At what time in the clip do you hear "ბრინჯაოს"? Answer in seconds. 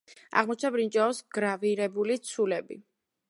0.75-1.19